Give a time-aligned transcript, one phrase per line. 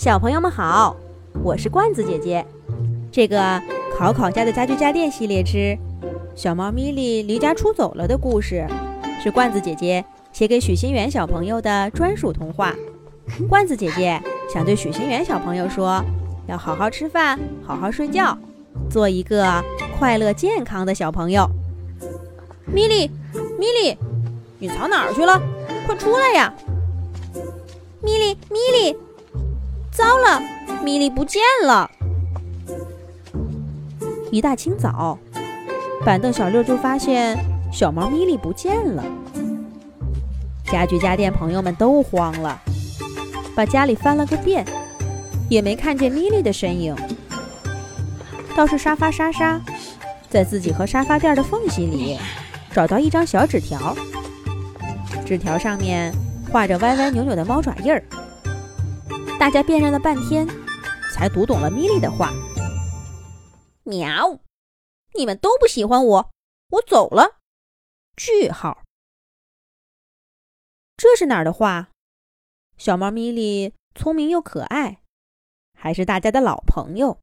[0.00, 0.96] 小朋友们好，
[1.44, 2.42] 我是罐子姐姐。
[3.12, 3.60] 这个
[3.98, 5.58] 考考家的家具家电系列之
[6.34, 8.66] 《小猫咪莉离家出走了》的故事，
[9.22, 10.02] 是罐子姐姐
[10.32, 12.74] 写给许心远小朋友的专属童话。
[13.46, 14.18] 罐子姐姐
[14.50, 16.02] 想对许心远小朋友说：
[16.46, 18.38] 要好好吃饭，好好睡觉，
[18.88, 19.62] 做一个
[19.98, 21.46] 快乐健康的小朋友。
[22.64, 23.06] 米莉，
[23.58, 23.98] 米莉，
[24.58, 25.38] 你藏哪儿去了？
[25.84, 26.54] 快出来呀！
[28.00, 28.96] 米莉，米莉。
[30.00, 30.42] 糟了，
[30.82, 31.90] 米莉不见了！
[34.32, 35.18] 一大清早，
[36.06, 37.36] 板凳小六就发现
[37.70, 39.04] 小猫咪莉不见了。
[40.64, 42.58] 家具家电朋友们都慌了，
[43.54, 44.64] 把家里翻了个遍，
[45.50, 46.96] 也没看见咪莉的身影。
[48.56, 49.60] 倒是沙发莎莎，
[50.30, 52.18] 在自己和沙发垫的缝隙里
[52.72, 53.94] 找到一张小纸条，
[55.26, 56.10] 纸条上面
[56.50, 58.02] 画着歪歪扭扭的猫爪印儿。
[59.40, 60.46] 大家辨认了半天，
[61.14, 62.30] 才读懂了米莉的话。
[63.84, 64.38] 喵！
[65.14, 66.30] 你们都不喜欢我，
[66.68, 67.38] 我走了。
[68.16, 68.84] 句号。
[70.94, 71.88] 这是哪儿的话？
[72.76, 75.00] 小猫咪莉聪明又可爱，
[75.72, 77.18] 还是大家的老朋友，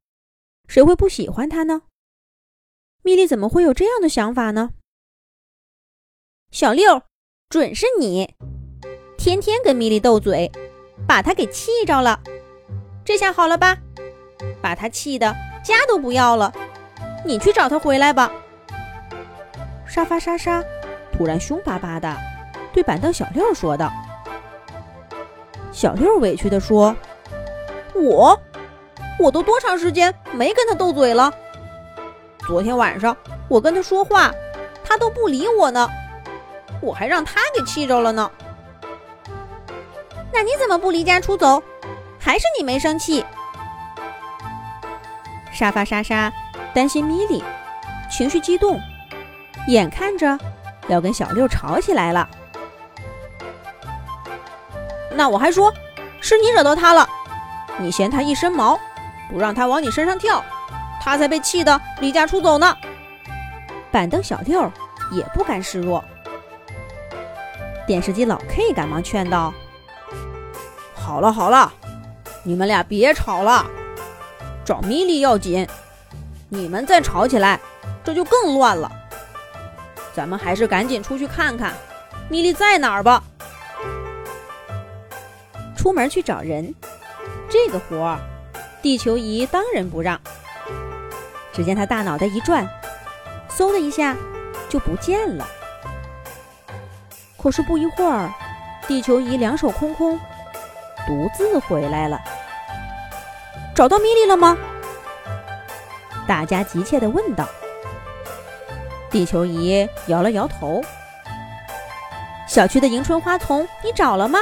[0.66, 1.82] 谁会不喜欢它呢？
[3.02, 4.70] 米莉怎么会有这样的想法呢？
[6.50, 7.04] 小六，
[7.48, 8.34] 准是你，
[9.16, 10.50] 天天跟米莉斗嘴。
[11.08, 12.20] 把他给气着了，
[13.02, 13.78] 这下好了吧？
[14.60, 15.34] 把他气的
[15.64, 16.52] 家都不要了。
[17.24, 18.30] 你去找他回来吧。
[19.86, 20.62] 沙发沙沙
[21.10, 22.14] 突然凶巴巴的
[22.74, 23.90] 对板凳小六说道。
[25.72, 26.94] 小六委屈的说
[27.96, 28.38] ：“我，
[29.18, 31.32] 我都多长时间没跟他斗嘴了？
[32.46, 33.16] 昨天晚上
[33.48, 34.30] 我跟他说话，
[34.84, 35.88] 他都不理我呢，
[36.82, 38.30] 我还让他给气着了呢。”
[40.32, 41.62] 那你怎么不离家出走？
[42.18, 43.24] 还是你没生气？
[45.52, 46.32] 沙发莎莎
[46.74, 47.42] 担心米莉，
[48.10, 48.78] 情绪激动，
[49.66, 50.38] 眼看着
[50.88, 52.28] 要跟小六吵起来了。
[55.10, 55.72] 那我还说
[56.20, 57.08] 是你惹到他了，
[57.78, 58.78] 你嫌他一身毛，
[59.30, 60.44] 不让他往你身上跳，
[61.00, 62.76] 他才被气得离家出走呢。
[63.90, 64.70] 板凳小六
[65.10, 66.04] 也不甘示弱，
[67.86, 69.52] 电视机老 K 赶忙劝道。
[71.08, 71.72] 好了好了，
[72.42, 73.64] 你们俩别吵了，
[74.62, 75.66] 找米莉要紧。
[76.50, 77.58] 你们再吵起来，
[78.04, 78.92] 这就更乱了。
[80.12, 81.72] 咱们还是赶紧出去看看
[82.28, 83.24] 米莉在哪儿吧。
[85.78, 86.74] 出门去找人，
[87.48, 88.18] 这个活儿，
[88.82, 90.20] 地球仪当仁不让。
[91.54, 92.68] 只见他大脑袋一转，
[93.48, 94.14] 嗖的一下
[94.68, 95.48] 就不见了。
[97.42, 98.30] 可是不一会儿，
[98.86, 100.20] 地球仪两手空空。
[101.08, 102.20] 独自回来了，
[103.74, 104.58] 找到米莉了吗？
[106.26, 107.48] 大家急切地问道。
[109.10, 110.84] 地球仪摇了摇头。
[112.46, 114.38] 小区的迎春花丛你找了吗？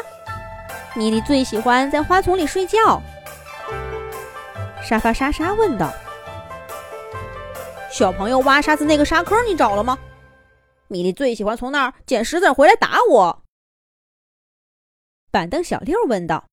[0.94, 3.00] 米莉最喜欢在花丛里睡觉。
[4.82, 5.92] 沙发莎莎问道。
[7.92, 9.96] 小朋友挖沙子那个沙坑你找了吗？
[10.88, 13.44] 米莉最喜欢从那儿捡石子回来打我。
[15.30, 16.44] 板凳小六问道。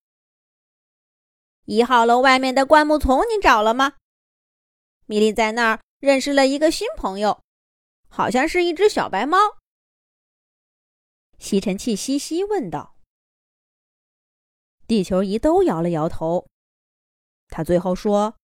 [1.66, 3.94] 一号楼外面的灌木丛，你找了吗？
[5.06, 7.42] 米莉在那儿认识了一个新朋友，
[8.10, 9.38] 好像是一只小白猫。
[11.38, 12.96] 吸尘器西西问道。
[14.88, 16.48] 地球仪都摇了摇头。
[17.48, 18.36] 他最后说：“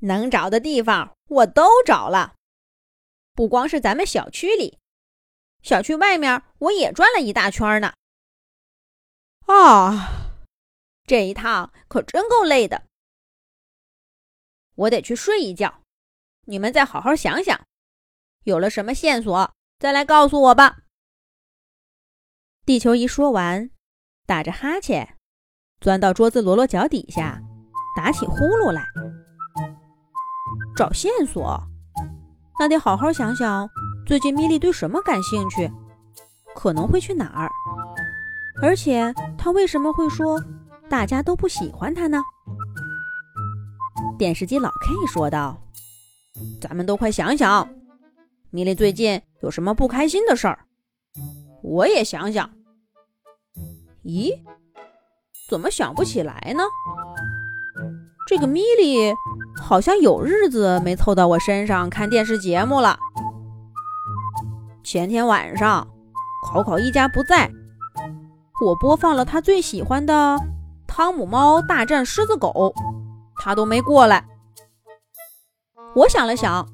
[0.00, 2.34] 能找的地方我都找了，
[3.32, 4.78] 不光是咱们小区里，
[5.62, 7.94] 小区外面我也转了一大圈呢。”
[9.46, 10.21] 啊！
[11.12, 12.84] 这一趟可真够累的，
[14.76, 15.82] 我得去睡一觉。
[16.46, 17.66] 你们再好好想想，
[18.44, 20.78] 有了什么线索再来告诉我吧。
[22.64, 23.68] 地球仪说完，
[24.24, 25.18] 打着哈欠，
[25.82, 27.42] 钻到桌子罗罗脚底下，
[27.94, 28.82] 打起呼噜来。
[30.74, 31.62] 找线索，
[32.58, 33.68] 那得好好想想，
[34.06, 35.70] 最近米莉对什么感兴趣，
[36.54, 37.50] 可能会去哪儿，
[38.62, 40.42] 而且她为什么会说？
[40.92, 42.22] 大家都不喜欢他呢。
[44.18, 45.58] 电视机老 K 说道
[46.60, 47.66] ：“咱们都快想想，
[48.50, 50.66] 米莉最近有什么不开心的事儿？
[51.62, 52.50] 我也想想。
[54.04, 54.38] 咦，
[55.48, 56.62] 怎么想不起来呢？
[58.28, 59.14] 这个米莉
[59.56, 62.98] 好像有日子没凑到我身上看电视节目了。
[64.84, 65.88] 前天晚上，
[66.46, 67.50] 考考一家不在，
[68.62, 70.38] 我播放了他最喜欢的。”
[70.94, 72.74] 汤姆猫大战狮子狗，
[73.36, 74.28] 他都没过来。
[75.94, 76.68] 我想了想，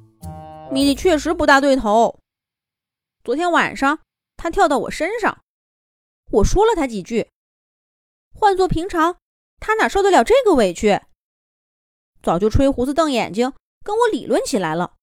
[0.72, 2.18] 米莉确实不大对头。
[3.22, 4.00] 昨天晚上
[4.36, 5.44] 他跳到我身上，
[6.32, 7.30] 我说了他几句。
[8.34, 9.18] 换做平常，
[9.60, 11.00] 他哪受得了这个委屈？
[12.20, 13.52] 早就吹胡子瞪眼睛
[13.84, 14.96] 跟我理论起来了。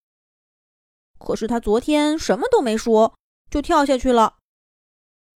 [1.17, 3.17] 可是他昨天什么都没说，
[3.49, 4.39] 就跳下去了。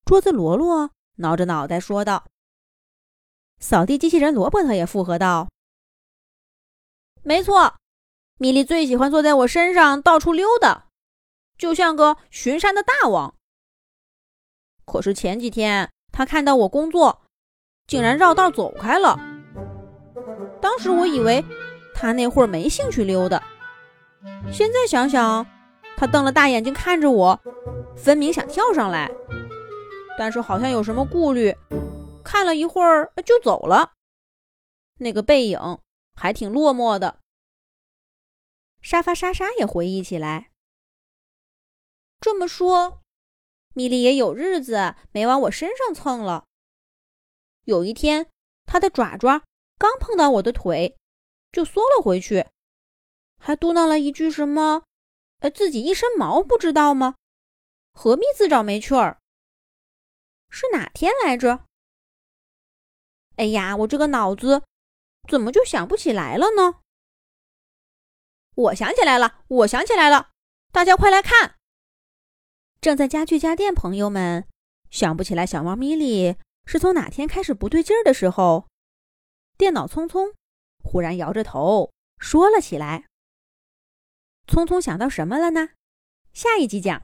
[0.03, 2.25] 桌子罗罗挠着脑袋说道。
[3.59, 5.49] 扫地机器人罗伯特也附和道
[7.23, 7.75] ：“没错，
[8.37, 10.85] 米莉最喜欢坐在我身上到处溜达，
[11.57, 13.35] 就像个巡山的大王。
[14.85, 17.21] 可是前几天他看到我工作，
[17.85, 19.19] 竟然绕道走开了。
[20.61, 21.43] 当时我以为
[21.93, 23.43] 他那会儿没兴趣溜达，
[24.51, 25.45] 现在想想，
[25.97, 27.37] 他瞪了大眼睛看着我，
[27.97, 29.11] 分明想跳上来，
[30.17, 31.53] 但是好像有什么顾虑。”
[32.31, 33.93] 看了一会儿就走了，
[34.97, 35.79] 那个背影
[36.13, 37.21] 还挺落寞的。
[38.81, 40.51] 沙发莎莎也回忆起来，
[42.21, 43.01] 这么说，
[43.73, 46.45] 米莉也有日子没往我身上蹭了。
[47.63, 48.29] 有一天，
[48.67, 49.43] 它的爪爪
[49.79, 50.95] 刚碰到我的腿，
[51.51, 52.45] 就缩了回去，
[53.39, 54.83] 还嘟囔了一句什么
[55.41, 57.15] ：“呃，自己一身毛，不知道吗？
[57.91, 59.19] 何必自找没趣儿？”
[60.51, 61.65] 是哪天来着？
[63.39, 64.63] 哎呀，我这个脑子
[65.29, 66.81] 怎么就想不起来了呢？
[68.53, 70.31] 我想起来了，我想起来了，
[70.73, 71.55] 大家快来看！
[72.81, 74.45] 正在家具家电朋友们
[74.89, 78.67] 想不起来小猫咪莉是从哪天开始不对劲儿的时候，
[79.57, 80.33] 电脑聪聪
[80.83, 83.05] 忽然摇着头说了起来。
[84.47, 85.69] 聪聪想到什么了呢？
[86.33, 86.97] 下一集讲。